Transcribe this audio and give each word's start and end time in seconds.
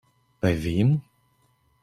Bei 0.39 0.53
wem? 0.63 0.89